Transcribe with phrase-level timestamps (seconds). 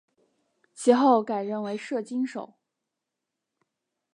[0.73, 2.55] 其后改任为摄津守。